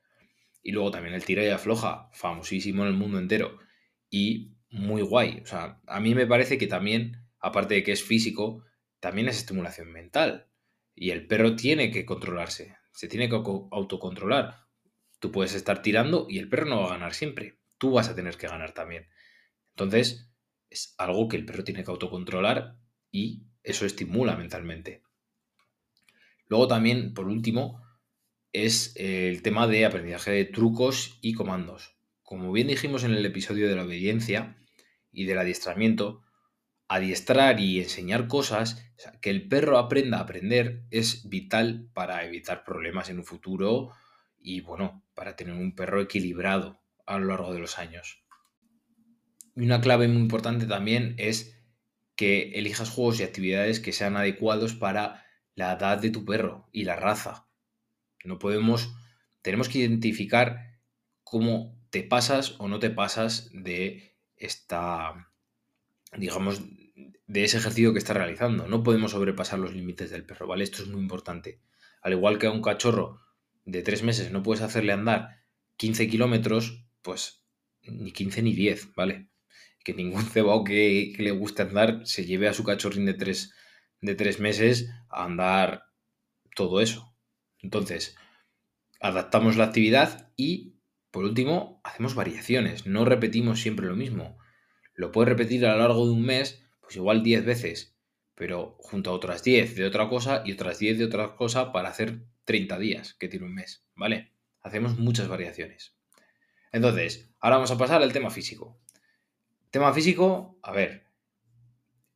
Y 0.62 0.74
luego 0.74 0.92
también 0.92 1.16
el 1.16 1.24
tira 1.24 1.46
y 1.46 1.48
afloja, 1.48 2.10
famosísimo 2.12 2.84
en 2.84 2.90
el 2.90 2.96
mundo 2.96 3.18
entero 3.18 3.58
y 4.10 4.58
muy 4.70 5.02
guay. 5.02 5.40
O 5.44 5.46
sea, 5.46 5.80
a 5.88 6.02
mí 6.02 6.14
me 6.14 6.28
parece 6.28 6.58
que 6.58 6.68
también, 6.68 7.26
aparte 7.40 7.76
de 7.76 7.84
que 7.84 7.94
es 7.94 8.04
físico, 8.04 8.66
también 9.00 9.30
es 9.30 9.38
estimulación 9.38 9.94
mental. 9.94 10.50
Y 10.94 11.12
el 11.12 11.26
perro 11.26 11.56
tiene 11.56 11.92
que 11.92 12.06
controlarse, 12.06 12.76
se 12.92 13.08
tiene 13.08 13.30
que 13.30 13.36
autocontrolar. 13.36 14.66
Tú 15.20 15.32
puedes 15.32 15.54
estar 15.54 15.82
tirando 15.82 16.28
y 16.30 16.40
el 16.40 16.50
perro 16.50 16.66
no 16.66 16.82
va 16.82 16.88
a 16.88 16.94
ganar 16.98 17.14
siempre. 17.14 17.60
Tú 17.78 17.92
vas 17.92 18.10
a 18.10 18.16
tener 18.16 18.36
que 18.36 18.50
ganar 18.50 18.74
también. 18.74 19.08
Entonces, 19.70 20.30
es 20.70 20.96
algo 20.98 21.30
que 21.30 21.38
el 21.38 21.46
perro 21.46 21.64
tiene 21.64 21.86
que 21.86 21.92
autocontrolar 21.92 22.76
y 23.12 23.44
eso 23.64 23.86
estimula 23.86 24.36
mentalmente. 24.36 25.04
Luego 26.48 26.68
también, 26.68 27.14
por 27.14 27.28
último, 27.28 27.82
es 28.52 28.94
el 28.96 29.42
tema 29.44 29.68
de 29.68 29.86
aprendizaje 29.86 30.32
de 30.32 30.46
trucos 30.46 31.20
y 31.22 31.34
comandos. 31.34 31.96
Como 32.24 32.52
bien 32.52 32.68
dijimos 32.68 33.04
en 33.04 33.14
el 33.14 33.26
episodio 33.26 33.68
de 33.68 33.76
la 33.76 33.84
obediencia 33.84 34.58
y 35.12 35.26
del 35.26 35.38
adiestramiento, 35.38 36.24
adiestrar 36.88 37.60
y 37.60 37.80
enseñar 37.80 38.28
cosas, 38.28 38.84
que 39.22 39.30
el 39.30 39.48
perro 39.48 39.78
aprenda 39.78 40.18
a 40.18 40.22
aprender 40.22 40.84
es 40.90 41.30
vital 41.30 41.90
para 41.94 42.26
evitar 42.26 42.64
problemas 42.64 43.10
en 43.10 43.20
un 43.20 43.26
futuro 43.26 43.92
y 44.40 44.62
bueno, 44.62 45.04
para 45.14 45.36
tener 45.36 45.54
un 45.54 45.76
perro 45.76 46.02
equilibrado 46.02 46.82
a 47.06 47.20
lo 47.20 47.28
largo 47.28 47.54
de 47.54 47.60
los 47.60 47.78
años. 47.78 48.24
Y 49.56 49.62
una 49.62 49.82
clave 49.82 50.08
muy 50.08 50.22
importante 50.22 50.66
también 50.66 51.16
es 51.18 51.59
que 52.20 52.52
elijas 52.56 52.90
juegos 52.90 53.22
y 53.22 53.24
actividades 53.24 53.80
que 53.80 53.94
sean 53.94 54.18
adecuados 54.18 54.74
para 54.74 55.26
la 55.56 55.72
edad 55.72 56.00
de 56.00 56.10
tu 56.10 56.26
perro 56.26 56.68
y 56.74 56.84
la 56.84 56.98
raza. 56.98 57.48
No 58.26 58.40
podemos, 58.40 58.94
tenemos 59.42 59.70
que 59.70 59.80
identificar 59.80 60.82
cómo 61.24 61.80
te 61.92 62.04
pasas 62.04 62.56
o 62.58 62.68
no 62.68 62.80
te 62.80 62.90
pasas 62.90 63.50
de 63.54 64.18
esta, 64.36 65.32
digamos, 66.18 66.62
de 67.26 67.44
ese 67.46 67.56
ejercicio 67.56 67.94
que 67.94 68.00
estás 68.00 68.18
realizando. 68.18 68.68
No 68.68 68.84
podemos 68.84 69.12
sobrepasar 69.12 69.58
los 69.58 69.74
límites 69.74 70.10
del 70.10 70.26
perro, 70.26 70.46
¿vale? 70.46 70.66
Esto 70.66 70.84
es 70.84 70.90
muy 70.90 71.00
importante. 71.00 71.62
Al 72.02 72.12
igual 72.12 72.38
que 72.38 72.48
a 72.48 72.52
un 72.52 72.62
cachorro 72.62 73.22
de 73.64 73.82
tres 73.82 74.04
meses 74.04 74.30
no 74.30 74.44
puedes 74.44 74.62
hacerle 74.62 74.92
andar 74.92 75.46
15 75.78 76.10
kilómetros, 76.10 76.84
pues 77.02 77.46
ni 77.82 78.12
15 78.12 78.42
ni 78.42 78.54
10, 78.56 78.94
¿vale? 78.94 79.30
Que 79.84 79.94
ningún 79.94 80.24
cebao 80.34 80.64
que, 80.64 81.14
le 81.18 81.32
guste 81.32 81.64
andar 81.64 82.02
se 82.06 82.26
lleve 82.26 82.48
a 82.48 82.54
su 82.54 82.64
cachorrín 82.64 83.06
de 83.06 83.14
tres, 83.14 83.54
de 84.02 84.16
tres 84.16 84.40
meses 84.40 84.90
a 85.10 85.26
andar 85.26 85.84
todo 86.56 86.82
eso. 86.82 87.16
Entonces, 87.62 88.16
adaptamos 89.00 89.58
la 89.58 89.66
actividad 89.66 90.32
y, 90.36 90.76
por 91.12 91.24
último, 91.24 91.82
hacemos 91.84 92.16
variaciones. 92.16 92.86
No 92.86 93.06
repetimos 93.06 93.62
siempre 93.62 93.88
lo 93.88 93.96
mismo. 93.96 94.38
Lo 94.94 95.12
puedes 95.12 95.30
repetir 95.30 95.66
a 95.66 95.74
lo 95.74 95.80
largo 95.80 96.06
de 96.06 96.14
un 96.14 96.24
mes, 96.24 96.64
pues 96.82 96.96
igual 96.96 97.24
10 97.24 97.46
veces, 97.46 97.98
pero 98.36 98.78
junto 98.80 99.10
a 99.10 99.14
otras 99.14 99.44
10 99.44 99.76
de 99.76 99.86
otra 99.86 100.10
cosa 100.10 100.44
y 100.46 100.54
otras 100.54 100.80
10 100.80 100.98
de 100.98 101.06
otra 101.06 101.36
cosa 101.36 101.72
para 101.72 101.90
hacer 101.90 102.26
30 102.46 102.80
días 102.80 103.14
que 103.14 103.28
tiene 103.28 103.46
un 103.46 103.54
mes, 103.54 103.86
¿vale? 103.96 104.34
Hacemos 104.62 104.98
muchas 104.98 105.28
variaciones. 105.28 105.96
Entonces, 106.72 107.32
ahora 107.40 107.58
vamos 107.58 107.72
a 107.72 107.78
pasar 107.78 108.02
al 108.02 108.14
tema 108.14 108.30
físico. 108.30 108.80
Tema 109.72 109.94
físico, 109.94 110.58
a 110.64 110.72
ver, 110.72 111.06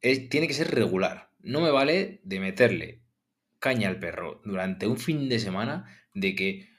tiene 0.01 0.47
que 0.47 0.55
ser 0.55 0.71
regular. 0.71 1.29
No 1.39 1.61
me 1.61 1.69
vale 1.69 2.19
de 2.23 2.39
meterle 2.39 3.03
caña 3.59 3.89
al 3.89 3.99
perro 3.99 4.41
durante 4.43 4.87
un 4.87 4.97
fin 4.97 5.29
de 5.29 5.37
semana 5.37 5.85
de 6.15 6.33
que 6.33 6.69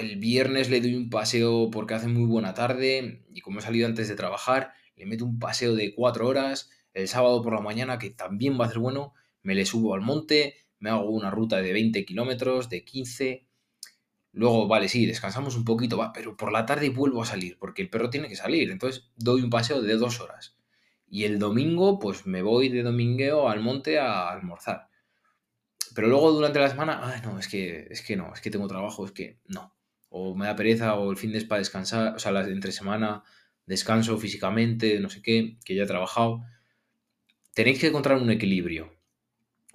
el 0.00 0.16
viernes 0.16 0.70
le 0.70 0.80
doy 0.80 0.94
un 0.94 1.10
paseo 1.10 1.70
porque 1.70 1.92
hace 1.92 2.08
muy 2.08 2.24
buena 2.24 2.54
tarde 2.54 3.26
y 3.34 3.42
como 3.42 3.58
he 3.58 3.62
salido 3.62 3.86
antes 3.86 4.08
de 4.08 4.16
trabajar, 4.16 4.72
le 4.96 5.04
meto 5.04 5.26
un 5.26 5.38
paseo 5.38 5.74
de 5.74 5.94
cuatro 5.94 6.26
horas, 6.26 6.70
el 6.94 7.08
sábado 7.08 7.42
por 7.42 7.52
la 7.52 7.60
mañana 7.60 7.98
que 7.98 8.08
también 8.08 8.58
va 8.58 8.64
a 8.64 8.68
ser 8.70 8.78
bueno, 8.78 9.12
me 9.42 9.54
le 9.54 9.66
subo 9.66 9.94
al 9.94 10.00
monte, 10.00 10.56
me 10.78 10.88
hago 10.88 11.10
una 11.10 11.30
ruta 11.30 11.60
de 11.60 11.74
20 11.74 12.06
kilómetros, 12.06 12.70
de 12.70 12.84
15. 12.84 13.46
Luego, 14.32 14.66
vale, 14.66 14.88
sí, 14.88 15.04
descansamos 15.06 15.56
un 15.56 15.64
poquito, 15.64 15.98
va, 15.98 16.12
pero 16.12 16.36
por 16.36 16.52
la 16.52 16.64
tarde 16.64 16.88
vuelvo 16.88 17.22
a 17.22 17.26
salir, 17.26 17.58
porque 17.58 17.82
el 17.82 17.90
perro 17.90 18.10
tiene 18.10 18.28
que 18.28 18.36
salir. 18.36 18.70
Entonces 18.70 19.10
doy 19.16 19.42
un 19.42 19.50
paseo 19.50 19.82
de 19.82 19.96
dos 19.96 20.20
horas. 20.20 20.56
Y 21.06 21.24
el 21.24 21.38
domingo, 21.38 21.98
pues 21.98 22.26
me 22.26 22.40
voy 22.42 22.70
de 22.70 22.82
domingueo 22.82 23.48
al 23.48 23.60
monte 23.60 23.98
a 23.98 24.30
almorzar. 24.30 24.88
Pero 25.94 26.08
luego 26.08 26.32
durante 26.32 26.58
la 26.58 26.70
semana, 26.70 27.00
ay, 27.02 27.20
no, 27.22 27.38
es 27.38 27.48
que, 27.48 27.86
es 27.90 28.00
que 28.00 28.16
no, 28.16 28.32
es 28.32 28.40
que 28.40 28.50
tengo 28.50 28.66
trabajo, 28.66 29.04
es 29.04 29.12
que 29.12 29.38
no. 29.46 29.74
O 30.08 30.34
me 30.34 30.46
da 30.46 30.56
pereza, 30.56 30.94
o 30.94 31.10
el 31.10 31.18
fin 31.18 31.32
de 31.32 31.38
es 31.38 31.44
para 31.44 31.58
descansar, 31.58 32.14
o 32.16 32.18
sea, 32.18 32.32
entre 32.48 32.72
semana 32.72 33.22
descanso 33.66 34.18
físicamente, 34.18 34.98
no 35.00 35.10
sé 35.10 35.22
qué, 35.22 35.58
que 35.64 35.74
ya 35.74 35.84
he 35.84 35.86
trabajado. 35.86 36.42
Tenéis 37.54 37.78
que 37.78 37.88
encontrar 37.88 38.18
un 38.18 38.30
equilibrio. 38.30 38.96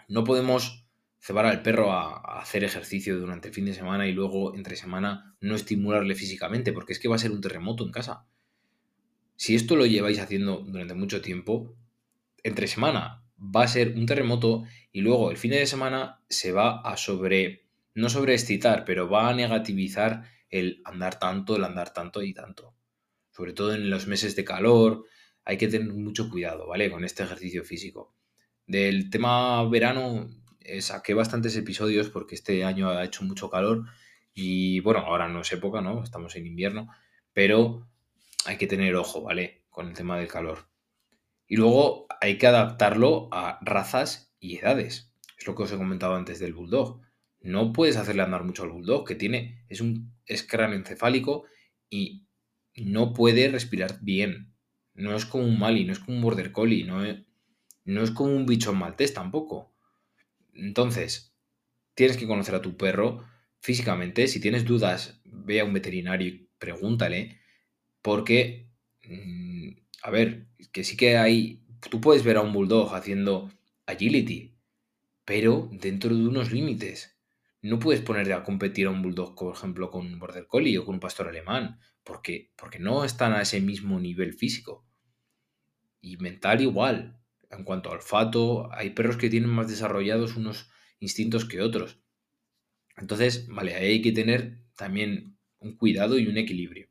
No 0.07 0.23
podemos 0.23 0.86
cebar 1.19 1.45
al 1.45 1.61
perro 1.61 1.91
a, 1.91 2.39
hacer 2.39 2.63
ejercicio 2.63 3.19
durante 3.19 3.49
el 3.49 3.53
fin 3.53 3.65
de 3.65 3.73
semana 3.73 4.07
y 4.07 4.13
luego 4.13 4.55
entre 4.55 4.75
semana 4.75 5.35
no 5.41 5.55
estimularle 5.55 6.15
físicamente, 6.15 6.73
porque 6.73 6.93
es 6.93 6.99
que 6.99 7.07
va 7.07 7.15
a 7.15 7.19
ser 7.19 7.31
un 7.31 7.41
terremoto 7.41 7.85
en 7.85 7.91
casa. 7.91 8.25
Si 9.35 9.55
esto 9.55 9.75
lo 9.75 9.85
lleváis 9.85 10.19
haciendo 10.19 10.59
durante 10.59 10.93
mucho 10.93 11.21
tiempo, 11.21 11.75
entre 12.43 12.67
semana 12.67 13.23
va 13.39 13.63
a 13.63 13.67
ser 13.67 13.95
un 13.95 14.05
terremoto 14.05 14.63
y 14.91 15.01
luego 15.01 15.29
el 15.31 15.37
fin 15.37 15.51
de 15.51 15.65
semana 15.65 16.21
se 16.29 16.51
va 16.51 16.81
a 16.81 16.97
sobre, 16.97 17.67
no 17.93 18.09
sobreexcitar, 18.09 18.85
pero 18.85 19.09
va 19.09 19.29
a 19.29 19.35
negativizar 19.35 20.23
el 20.49 20.81
andar 20.85 21.19
tanto, 21.19 21.55
el 21.55 21.63
andar 21.63 21.93
tanto 21.93 22.23
y 22.23 22.33
tanto. 22.33 22.73
Sobre 23.31 23.53
todo 23.53 23.75
en 23.75 23.89
los 23.89 24.07
meses 24.07 24.35
de 24.35 24.43
calor, 24.43 25.05
hay 25.43 25.57
que 25.57 25.67
tener 25.67 25.93
mucho 25.93 26.29
cuidado, 26.29 26.67
¿vale? 26.67 26.89
Con 26.89 27.03
este 27.03 27.23
ejercicio 27.23 27.63
físico. 27.63 28.15
Del 28.65 29.09
tema 29.09 29.63
verano, 29.69 30.27
saqué 30.79 31.13
bastantes 31.13 31.55
episodios 31.55 32.09
porque 32.09 32.35
este 32.35 32.63
año 32.63 32.89
ha 32.89 33.03
hecho 33.03 33.23
mucho 33.23 33.49
calor 33.49 33.85
y 34.33 34.81
bueno, 34.81 34.99
ahora 34.99 35.27
no 35.27 35.41
es 35.41 35.51
época, 35.51 35.81
¿no? 35.81 36.03
Estamos 36.03 36.35
en 36.35 36.45
invierno, 36.45 36.89
pero 37.33 37.87
hay 38.45 38.57
que 38.57 38.67
tener 38.67 38.95
ojo, 38.95 39.23
¿vale? 39.23 39.63
Con 39.69 39.87
el 39.87 39.93
tema 39.93 40.17
del 40.17 40.27
calor. 40.27 40.69
Y 41.47 41.55
luego 41.55 42.07
hay 42.21 42.37
que 42.37 42.47
adaptarlo 42.47 43.29
a 43.31 43.59
razas 43.61 44.35
y 44.39 44.57
edades. 44.57 45.11
Es 45.37 45.47
lo 45.47 45.55
que 45.55 45.63
os 45.63 45.71
he 45.71 45.77
comentado 45.77 46.15
antes 46.15 46.39
del 46.39 46.53
bulldog. 46.53 47.01
No 47.41 47.73
puedes 47.73 47.97
hacerle 47.97 48.23
andar 48.23 48.43
mucho 48.43 48.63
al 48.63 48.69
bulldog, 48.69 49.07
que 49.07 49.15
tiene, 49.15 49.65
es 49.69 49.81
un 49.81 50.13
es 50.27 50.47
encefálico 50.51 51.45
y 51.89 52.27
no 52.75 53.13
puede 53.13 53.49
respirar 53.49 53.99
bien. 54.01 54.53
No 54.93 55.15
es 55.15 55.25
como 55.25 55.45
un 55.45 55.57
Mali, 55.59 55.85
no 55.85 55.93
es 55.93 55.99
como 55.99 56.17
un 56.17 56.23
Border 56.23 56.51
Collie, 56.51 56.83
no 56.83 57.03
es, 57.03 57.17
no 57.85 58.03
es 58.03 58.11
como 58.11 58.35
un 58.35 58.45
bichón 58.45 58.77
maltés 58.77 59.13
tampoco. 59.13 59.73
Entonces, 60.57 61.33
tienes 61.95 62.17
que 62.17 62.27
conocer 62.27 62.55
a 62.55 62.61
tu 62.61 62.77
perro 62.77 63.25
físicamente. 63.59 64.27
Si 64.27 64.39
tienes 64.39 64.65
dudas, 64.65 65.21
ve 65.25 65.59
a 65.59 65.65
un 65.65 65.73
veterinario 65.73 66.27
y 66.27 66.49
pregúntale. 66.59 67.39
Porque, 68.01 68.69
mm, 69.05 69.69
a 70.03 70.11
ver, 70.11 70.47
que 70.71 70.83
sí 70.83 70.97
que 70.97 71.17
hay. 71.17 71.63
Tú 71.89 72.01
puedes 72.01 72.23
ver 72.23 72.37
a 72.37 72.41
un 72.41 72.53
bulldog 72.53 72.93
haciendo 72.95 73.51
agility, 73.85 74.57
pero 75.25 75.69
dentro 75.71 76.15
de 76.15 76.27
unos 76.27 76.51
límites. 76.51 77.19
No 77.61 77.79
puedes 77.79 78.01
ponerte 78.01 78.33
a 78.33 78.43
competir 78.43 78.87
a 78.87 78.91
un 78.91 79.01
bulldog, 79.01 79.35
por 79.35 79.55
ejemplo, 79.55 79.89
con 79.91 80.05
un 80.05 80.19
border 80.19 80.47
collie 80.47 80.77
o 80.77 80.85
con 80.85 80.95
un 80.95 80.99
pastor 81.01 81.27
alemán, 81.27 81.79
porque, 82.03 82.51
porque 82.55 82.79
no 82.79 83.03
están 83.03 83.33
a 83.33 83.41
ese 83.41 83.59
mismo 83.61 83.99
nivel 83.99 84.33
físico. 84.33 84.85
Y 86.01 86.17
mental 86.17 86.61
igual 86.61 87.19
en 87.49 87.63
cuanto 87.63 87.89
al 87.89 87.97
olfato, 87.97 88.71
hay 88.73 88.91
perros 88.91 89.17
que 89.17 89.29
tienen 89.29 89.49
más 89.49 89.67
desarrollados 89.67 90.35
unos 90.35 90.69
instintos 90.99 91.45
que 91.45 91.61
otros. 91.61 91.99
Entonces, 92.97 93.47
vale, 93.47 93.75
ahí 93.75 93.87
hay 93.87 94.01
que 94.01 94.11
tener 94.11 94.59
también 94.75 95.37
un 95.59 95.77
cuidado 95.77 96.17
y 96.19 96.27
un 96.27 96.37
equilibrio. 96.37 96.89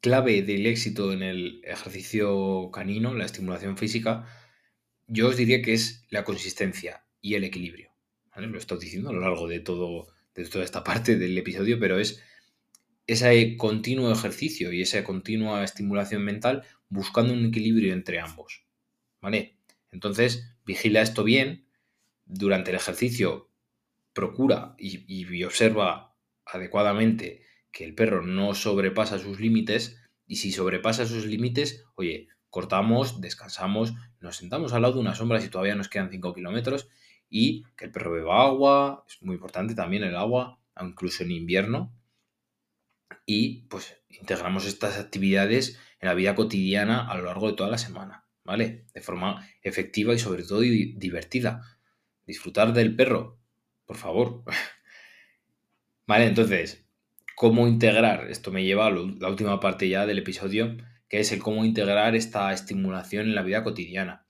Clave 0.00 0.42
del 0.42 0.66
éxito 0.66 1.12
en 1.12 1.22
el 1.22 1.60
ejercicio 1.64 2.70
canino, 2.72 3.14
la 3.14 3.24
estimulación 3.24 3.76
física, 3.76 4.26
yo 5.06 5.28
os 5.28 5.36
diría 5.36 5.62
que 5.62 5.72
es 5.72 6.06
la 6.10 6.24
consistencia 6.24 7.04
y 7.20 7.34
el 7.34 7.44
equilibrio. 7.44 7.90
Lo 8.36 8.54
he 8.54 8.58
estado 8.58 8.80
diciendo 8.80 9.10
a 9.10 9.12
lo 9.12 9.20
largo 9.20 9.48
de, 9.48 9.58
todo, 9.58 10.06
de 10.34 10.44
toda 10.44 10.64
esta 10.64 10.84
parte 10.84 11.16
del 11.16 11.36
episodio, 11.36 11.80
pero 11.80 11.98
es 11.98 12.22
ese 13.06 13.56
continuo 13.56 14.12
ejercicio 14.12 14.72
y 14.72 14.82
esa 14.82 15.02
continua 15.02 15.64
estimulación 15.64 16.22
mental 16.22 16.64
buscando 16.88 17.32
un 17.32 17.46
equilibrio 17.46 17.92
entre 17.92 18.20
ambos. 18.20 18.64
¿Vale? 19.20 19.57
Entonces, 19.90 20.56
vigila 20.64 21.02
esto 21.02 21.24
bien. 21.24 21.66
Durante 22.24 22.70
el 22.70 22.76
ejercicio, 22.76 23.50
procura 24.12 24.74
y, 24.78 25.44
observa 25.44 26.14
adecuadamente 26.44 27.42
que 27.72 27.84
el 27.84 27.94
perro 27.94 28.22
no 28.22 28.54
sobrepasa 28.54 29.18
sus 29.18 29.40
límites. 29.40 30.02
Y 30.26 30.36
si 30.36 30.52
sobrepasa 30.52 31.06
sus 31.06 31.24
límites, 31.24 31.86
oye, 31.94 32.28
cortamos, 32.50 33.20
descansamos, 33.20 33.94
nos 34.20 34.36
sentamos 34.36 34.72
al 34.72 34.82
lado 34.82 34.94
de 34.94 35.00
una 35.00 35.14
sombra 35.14 35.40
si 35.40 35.48
todavía 35.48 35.74
nos 35.74 35.88
quedan 35.88 36.10
5 36.10 36.34
kilómetros 36.34 36.88
y 37.30 37.64
que 37.76 37.86
el 37.86 37.92
perro 37.92 38.12
beba 38.12 38.44
agua, 38.44 39.04
es 39.06 39.22
muy 39.22 39.36
importante 39.36 39.74
también 39.74 40.02
el 40.02 40.16
agua, 40.16 40.58
incluso 40.80 41.22
en 41.22 41.30
invierno. 41.30 41.92
Y 43.26 43.62
pues 43.68 43.96
integramos 44.08 44.66
estas 44.66 44.98
actividades 44.98 45.78
en 46.00 46.08
la 46.08 46.14
vida 46.14 46.34
cotidiana 46.34 47.08
a 47.08 47.16
lo 47.16 47.24
largo 47.24 47.48
de 47.48 47.56
toda 47.56 47.70
la 47.70 47.78
semana. 47.78 48.27
¿Vale? 48.48 48.86
De 48.94 49.02
forma 49.02 49.46
efectiva 49.62 50.14
y 50.14 50.18
sobre 50.18 50.42
todo 50.42 50.60
divertida. 50.60 51.60
Disfrutar 52.26 52.72
del 52.72 52.96
perro, 52.96 53.38
por 53.84 53.98
favor. 53.98 54.42
vale, 56.06 56.24
entonces, 56.24 56.86
¿cómo 57.36 57.68
integrar? 57.68 58.30
Esto 58.30 58.50
me 58.50 58.64
lleva 58.64 58.86
a 58.86 58.90
la 58.90 59.28
última 59.28 59.60
parte 59.60 59.86
ya 59.86 60.06
del 60.06 60.20
episodio, 60.20 60.78
que 61.10 61.20
es 61.20 61.30
el 61.30 61.42
cómo 61.42 61.62
integrar 61.66 62.16
esta 62.16 62.50
estimulación 62.54 63.26
en 63.26 63.34
la 63.34 63.42
vida 63.42 63.62
cotidiana. 63.62 64.24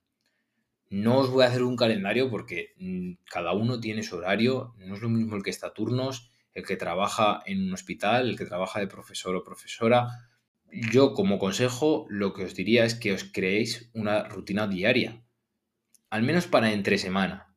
No 0.90 1.18
os 1.18 1.30
voy 1.30 1.44
a 1.44 1.46
hacer 1.46 1.62
un 1.62 1.76
calendario 1.76 2.28
porque 2.28 2.74
mm, 2.78 3.24
cada 3.30 3.52
uno 3.52 3.78
tiene 3.78 4.02
su 4.02 4.16
horario, 4.16 4.74
no 4.78 4.96
es 4.96 5.00
lo 5.00 5.10
mismo 5.10 5.36
el 5.36 5.44
que 5.44 5.50
está 5.50 5.68
a 5.68 5.74
turnos, 5.74 6.32
el 6.54 6.66
que 6.66 6.76
trabaja 6.76 7.40
en 7.46 7.68
un 7.68 7.72
hospital, 7.72 8.30
el 8.30 8.36
que 8.36 8.46
trabaja 8.46 8.80
de 8.80 8.88
profesor 8.88 9.36
o 9.36 9.44
profesora, 9.44 10.08
yo 10.72 11.14
como 11.14 11.38
consejo 11.38 12.06
lo 12.08 12.32
que 12.32 12.44
os 12.44 12.54
diría 12.54 12.84
es 12.84 12.94
que 12.94 13.12
os 13.12 13.24
creéis 13.24 13.90
una 13.94 14.24
rutina 14.24 14.66
diaria, 14.66 15.22
al 16.10 16.22
menos 16.22 16.46
para 16.46 16.72
entre 16.72 16.98
semana. 16.98 17.54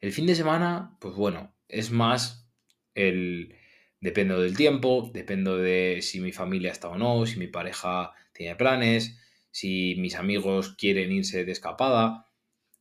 El 0.00 0.12
fin 0.12 0.26
de 0.26 0.34
semana, 0.34 0.96
pues 1.00 1.14
bueno, 1.14 1.54
es 1.68 1.90
más 1.90 2.50
el... 2.94 3.56
Dependo 4.00 4.38
del 4.42 4.54
tiempo, 4.54 5.10
dependo 5.14 5.56
de 5.56 6.00
si 6.02 6.20
mi 6.20 6.30
familia 6.30 6.72
está 6.72 6.90
o 6.90 6.98
no, 6.98 7.24
si 7.24 7.38
mi 7.38 7.46
pareja 7.46 8.12
tiene 8.34 8.54
planes, 8.54 9.18
si 9.50 9.94
mis 9.96 10.16
amigos 10.16 10.74
quieren 10.76 11.10
irse 11.10 11.46
de 11.46 11.52
escapada. 11.52 12.28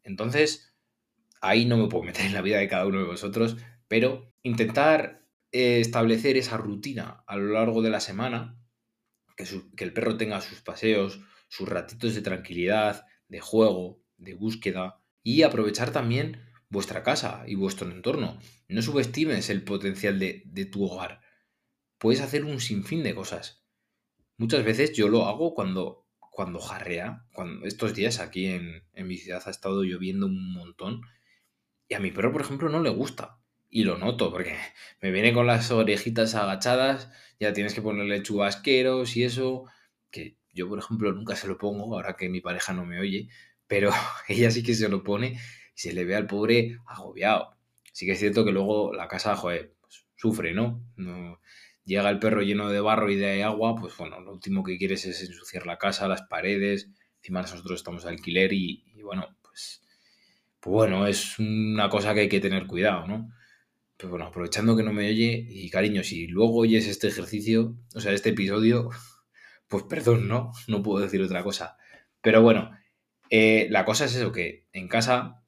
Entonces, 0.04 0.76
ahí 1.40 1.64
no 1.64 1.78
me 1.78 1.88
puedo 1.88 2.04
meter 2.04 2.26
en 2.26 2.34
la 2.34 2.42
vida 2.42 2.58
de 2.58 2.68
cada 2.68 2.86
uno 2.86 3.00
de 3.00 3.06
vosotros, 3.06 3.56
pero 3.88 4.34
intentar 4.42 5.24
eh, 5.54 5.80
establecer 5.80 6.36
esa 6.36 6.58
rutina 6.58 7.24
a 7.26 7.38
lo 7.38 7.54
largo 7.54 7.82
de 7.82 7.90
la 7.90 8.02
semana 8.02 8.63
que, 9.36 9.84
el 9.84 9.94
perro 9.94 10.18
tenga 10.18 10.42
sus 10.42 10.62
paseos, 10.62 11.20
sus 11.48 11.68
ratitos 11.68 12.16
de 12.16 12.22
tranquilidad, 12.22 13.06
de 13.28 13.40
juego, 13.40 14.02
de 14.18 14.34
búsqueda 14.34 15.02
y 15.24 15.44
aprovechar 15.44 15.92
también 15.92 16.42
vuestra 16.70 17.04
casa 17.04 17.44
y 17.48 17.56
vuestro 17.56 17.90
entorno. 17.90 18.40
No 18.68 18.82
subestimes 18.82 19.50
el 19.50 19.64
potencial 19.64 20.20
de, 20.20 20.70
tu 20.72 20.86
hogar. 20.86 21.22
puedes 21.98 22.22
hacer 22.22 22.44
un 22.46 22.60
sinfín 22.60 23.04
de 23.04 23.16
cosas. 23.16 23.64
Muchas 24.38 24.66
veces 24.66 24.94
yo 24.94 25.08
lo 25.08 25.28
hago 25.28 25.54
cuando, 25.54 26.08
cuando 26.18 26.60
jarrea. 26.60 27.26
Cuando, 27.34 27.66
estos 27.66 27.94
días 27.94 28.20
aquí 28.20 28.48
en, 28.48 28.84
en 28.94 29.08
mi 29.08 29.18
ciudad 29.18 29.44
ha 29.46 29.52
estado 29.52 29.84
lloviendo 29.84 30.26
un 30.26 30.54
montón. 30.54 31.02
Y 31.88 31.94
a 31.94 32.00
mi 32.00 32.12
perro, 32.12 32.32
por 32.32 32.42
ejemplo, 32.42 32.70
no 32.70 32.82
le 32.82 32.90
gusta. 32.90 33.43
Y 33.76 33.86
lo 33.86 33.98
noto, 33.98 34.32
porque 34.32 34.56
me 35.02 35.10
viene 35.10 35.34
con 35.34 35.48
las 35.48 35.72
orejitas 35.72 36.36
agachadas, 36.36 37.10
ya 37.40 37.54
tienes 37.54 37.74
que 37.74 37.82
ponerle 37.82 38.22
chubasqueros 38.22 39.18
y 39.18 39.24
eso, 39.24 39.66
que 40.12 40.38
yo, 40.54 40.70
por 40.70 40.78
ejemplo, 40.78 41.12
nunca 41.12 41.36
se 41.36 41.48
lo 41.48 41.58
pongo, 41.58 41.96
ahora 41.96 42.16
que 42.16 42.30
mi 42.30 42.40
pareja 42.40 42.74
no 42.74 42.86
me 42.86 43.00
oye, 43.00 43.30
pero 43.66 43.90
ella 44.28 44.52
sí 44.52 44.62
que 44.62 44.76
se 44.76 44.90
lo 44.90 45.04
pone 45.04 45.40
y 45.76 45.80
se 45.80 45.92
le 45.92 46.06
ve 46.06 46.16
al 46.16 46.28
pobre 46.28 46.78
agobiado. 46.86 47.58
Sí 47.92 48.06
que 48.06 48.12
es 48.12 48.20
cierto 48.20 48.46
que 48.46 48.52
luego 48.52 48.94
la 48.94 49.08
casa, 49.08 49.36
joder, 49.36 49.74
pues, 49.82 50.06
sufre, 50.18 50.54
¿no? 50.54 50.86
¿no? 50.96 51.40
Llega 51.84 52.12
el 52.12 52.20
perro 52.20 52.44
lleno 52.44 52.70
de 52.70 52.80
barro 52.80 53.10
y 53.10 53.16
de 53.16 53.44
agua, 53.44 53.74
pues 53.74 53.98
bueno, 53.98 54.20
lo 54.20 54.34
último 54.34 54.64
que 54.64 54.78
quieres 54.78 55.04
es 55.06 55.20
ensuciar 55.24 55.66
la 55.66 55.80
casa, 55.80 56.08
las 56.08 56.22
paredes. 56.22 56.92
Encima 57.18 57.42
nosotros 57.42 57.80
estamos 57.80 58.06
alquiler 58.06 58.54
y, 58.54 58.84
y 58.96 59.02
bueno, 59.02 59.36
pues, 59.42 59.82
pues 60.60 60.72
bueno, 60.72 61.08
es 61.08 61.40
una 61.40 61.90
cosa 61.90 62.14
que 62.14 62.20
hay 62.20 62.30
que 62.30 62.40
tener 62.40 62.68
cuidado, 62.68 63.08
¿no? 63.08 63.32
Pues 64.04 64.12
bueno, 64.12 64.26
aprovechando 64.26 64.76
que 64.76 64.84
no 64.84 64.92
me 64.92 65.08
oye, 65.08 65.48
y 65.50 65.70
cariño, 65.70 66.04
si 66.04 66.28
luego 66.28 66.58
oyes 66.58 66.88
este 66.88 67.08
ejercicio, 67.08 67.78
o 67.96 68.02
sea, 68.02 68.12
este 68.12 68.32
episodio, 68.32 68.90
pues 69.70 69.86
perdón, 69.86 70.28
¿no? 70.28 70.52
No 70.68 70.84
puedo 70.84 71.02
decir 71.02 71.22
otra 71.22 71.42
cosa. 71.42 71.78
Pero 72.22 72.42
bueno, 72.42 72.78
eh, 73.30 73.68
la 73.70 73.86
cosa 73.86 74.04
es 74.04 74.16
eso, 74.16 74.34
que 74.34 74.68
en 74.74 74.90
casa, 74.90 75.42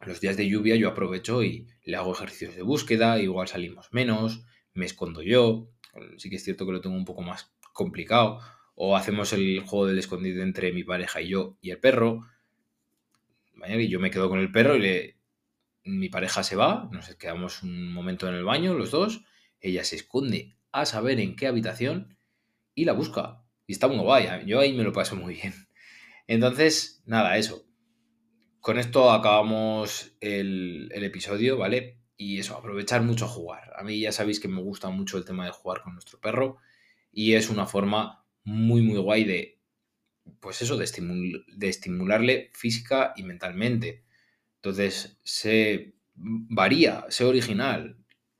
los 0.00 0.20
días 0.20 0.36
de 0.36 0.48
lluvia 0.48 0.76
yo 0.76 0.90
aprovecho 0.90 1.42
y 1.42 1.66
le 1.82 1.96
hago 1.96 2.12
ejercicios 2.12 2.54
de 2.54 2.62
búsqueda, 2.62 3.18
igual 3.18 3.48
salimos 3.48 3.88
menos, 3.92 4.44
me 4.74 4.86
escondo 4.86 5.20
yo, 5.20 5.68
sí 6.18 6.30
que 6.30 6.36
es 6.36 6.44
cierto 6.44 6.64
que 6.64 6.72
lo 6.72 6.80
tengo 6.80 6.94
un 6.94 7.04
poco 7.04 7.22
más 7.22 7.52
complicado, 7.72 8.38
o 8.76 8.96
hacemos 8.96 9.32
el 9.32 9.58
juego 9.58 9.88
del 9.88 9.98
escondido 9.98 10.44
entre 10.44 10.72
mi 10.72 10.84
pareja 10.84 11.20
y 11.20 11.30
yo 11.30 11.56
y 11.60 11.70
el 11.70 11.80
perro, 11.80 12.28
y 13.66 13.88
yo 13.88 13.98
me 13.98 14.12
quedo 14.12 14.28
con 14.28 14.38
el 14.38 14.52
perro 14.52 14.76
y 14.76 14.82
le, 14.82 15.21
mi 15.84 16.08
pareja 16.08 16.42
se 16.42 16.56
va, 16.56 16.88
nos 16.92 17.14
quedamos 17.16 17.62
un 17.62 17.92
momento 17.92 18.28
en 18.28 18.34
el 18.34 18.44
baño 18.44 18.74
los 18.74 18.90
dos, 18.90 19.24
ella 19.60 19.84
se 19.84 19.96
esconde 19.96 20.56
a 20.72 20.86
saber 20.86 21.20
en 21.20 21.36
qué 21.36 21.46
habitación 21.46 22.16
y 22.74 22.84
la 22.84 22.92
busca. 22.92 23.42
Y 23.66 23.72
está 23.72 23.88
muy 23.88 23.98
guay, 23.98 24.44
yo 24.46 24.60
ahí 24.60 24.72
me 24.72 24.82
lo 24.82 24.92
paso 24.92 25.16
muy 25.16 25.34
bien. 25.34 25.54
Entonces, 26.26 27.02
nada, 27.06 27.36
eso. 27.36 27.64
Con 28.60 28.78
esto 28.78 29.10
acabamos 29.10 30.16
el, 30.20 30.90
episodio, 30.92 31.58
¿vale? 31.58 31.98
Y 32.16 32.38
eso, 32.38 32.56
aprovechar 32.56 33.02
mucho 33.02 33.26
jugar. 33.26 33.72
A 33.76 33.82
mí 33.82 34.00
ya 34.00 34.12
sabéis 34.12 34.40
que 34.40 34.48
me 34.48 34.62
gusta 34.62 34.88
mucho 34.90 35.18
el 35.18 35.24
tema 35.24 35.44
de 35.44 35.50
jugar 35.50 35.82
con 35.82 35.94
nuestro 35.94 36.20
perro 36.20 36.58
y 37.10 37.34
es 37.34 37.50
una 37.50 37.66
forma 37.66 38.24
muy, 38.44 38.82
muy 38.82 38.98
guay 38.98 39.24
de, 39.24 39.60
pues 40.40 40.62
eso, 40.62 40.76
de 40.76 40.84
estimularle 41.68 42.50
física 42.54 43.12
y 43.16 43.24
mentalmente. 43.24 44.04
Entonces, 44.62 45.18
se 45.24 45.94
varía, 46.14 47.04
sé 47.08 47.24
original 47.24 47.96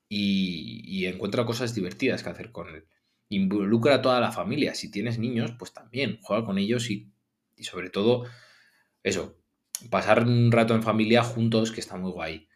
y, 0.09 0.83
y, 0.87 1.07
encuentra 1.07 1.45
cosas 1.45 1.75
divertidas 1.75 2.23
que 2.23 2.31
hacer 2.31 2.53
con 2.53 2.69
él. 2.69 2.87
Involucra 3.29 3.97
a 3.97 4.03
toda 4.03 4.21
la 4.21 4.31
familia. 4.31 4.77
Si 4.77 4.89
tienes 4.89 5.19
niños, 5.19 5.53
pues 5.59 5.73
también 5.73 6.21
juega 6.23 6.45
con 6.47 6.59
ellos 6.59 6.91
y, 6.91 7.11
y 7.57 7.65
sobre 7.65 7.91
todo, 7.91 8.25
eso, 9.03 9.37
pasar 9.91 10.23
un 10.25 10.53
rato 10.53 10.77
en 10.77 10.85
familia 10.85 11.25
juntos, 11.25 11.73
que 11.73 11.81
está 11.81 11.97
muy 11.97 12.13
guay. 12.13 12.47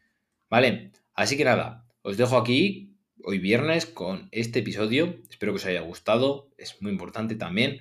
¿Vale? 0.49 0.93
Así 1.15 1.37
que 1.37 1.45
nada, 1.45 1.89
os 2.03 2.17
dejo 2.17 2.37
aquí 2.39 2.95
hoy 3.25 3.41
viernes 3.41 3.85
con 3.87 4.29
este 4.31 4.61
episodio. 4.61 5.17
Espero 5.29 5.51
que 5.51 5.57
os 5.57 5.67
haya 5.67 5.81
gustado, 5.81 6.51
es 6.57 6.81
muy 6.81 6.93
importante 6.93 7.35
también. 7.35 7.81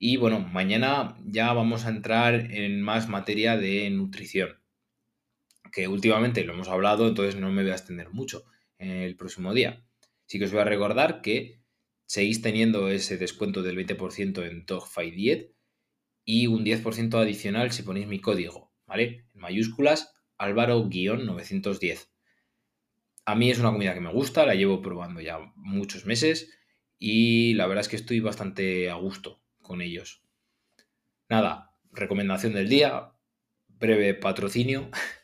Y 0.00 0.16
bueno, 0.16 0.40
mañana 0.40 1.16
ya 1.24 1.52
vamos 1.52 1.86
a 1.86 1.90
entrar 1.90 2.34
en 2.34 2.82
más 2.82 3.08
materia 3.08 3.56
de 3.56 3.88
nutrición 3.90 4.61
que 5.72 5.88
últimamente 5.88 6.44
lo 6.44 6.52
hemos 6.52 6.68
hablado, 6.68 7.08
entonces 7.08 7.36
no 7.36 7.50
me 7.50 7.62
voy 7.62 7.72
a 7.72 7.76
extender 7.76 8.10
mucho 8.10 8.44
el 8.78 9.16
próximo 9.16 9.54
día. 9.54 9.84
Sí 10.26 10.38
que 10.38 10.44
os 10.44 10.52
voy 10.52 10.60
a 10.60 10.64
recordar 10.64 11.22
que 11.22 11.60
seguís 12.04 12.42
teniendo 12.42 12.88
ese 12.88 13.16
descuento 13.16 13.62
del 13.62 13.76
20% 13.76 14.46
en 14.46 14.66
Dogfight 14.66 15.14
Diet 15.14 15.54
y 16.24 16.46
un 16.46 16.64
10% 16.64 17.14
adicional 17.20 17.72
si 17.72 17.82
ponéis 17.82 18.06
mi 18.06 18.20
código, 18.20 18.72
¿vale? 18.86 19.26
En 19.34 19.40
mayúsculas, 19.40 20.14
Álvaro-910. 20.36 22.08
A 23.24 23.34
mí 23.34 23.50
es 23.50 23.58
una 23.58 23.72
comida 23.72 23.94
que 23.94 24.00
me 24.00 24.12
gusta, 24.12 24.44
la 24.44 24.54
llevo 24.54 24.82
probando 24.82 25.20
ya 25.20 25.38
muchos 25.54 26.06
meses 26.06 26.52
y 26.98 27.54
la 27.54 27.66
verdad 27.66 27.82
es 27.82 27.88
que 27.88 27.96
estoy 27.96 28.20
bastante 28.20 28.90
a 28.90 28.94
gusto 28.94 29.42
con 29.60 29.80
ellos. 29.80 30.22
Nada, 31.28 31.76
recomendación 31.92 32.52
del 32.52 32.68
día, 32.68 33.12
breve 33.68 34.14
patrocinio. 34.14 34.90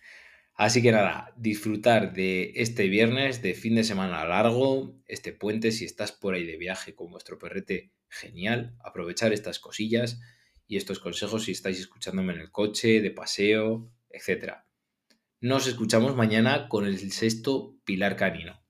Así 0.58 0.82
que 0.82 0.90
nada, 0.90 1.32
disfrutar 1.36 2.12
de 2.14 2.50
este 2.56 2.88
viernes, 2.88 3.42
de 3.42 3.54
fin 3.54 3.76
de 3.76 3.84
semana 3.84 4.24
largo, 4.24 4.92
este 5.06 5.32
puente, 5.32 5.70
si 5.70 5.84
estás 5.84 6.10
por 6.10 6.34
ahí 6.34 6.44
de 6.44 6.56
viaje 6.56 6.96
con 6.96 7.12
vuestro 7.12 7.38
perrete, 7.38 7.92
genial, 8.08 8.74
aprovechar 8.82 9.32
estas 9.32 9.60
cosillas 9.60 10.20
y 10.66 10.76
estos 10.76 10.98
consejos 10.98 11.44
si 11.44 11.52
estáis 11.52 11.78
escuchándome 11.78 12.32
en 12.32 12.40
el 12.40 12.50
coche, 12.50 13.00
de 13.00 13.12
paseo, 13.12 13.88
etc. 14.10 14.54
Nos 15.40 15.68
escuchamos 15.68 16.16
mañana 16.16 16.68
con 16.68 16.86
el 16.86 17.12
sexto 17.12 17.76
pilar 17.84 18.16
canino. 18.16 18.60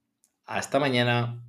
Hasta 0.45 0.79
mañana. 0.79 1.43